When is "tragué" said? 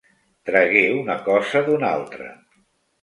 0.49-0.81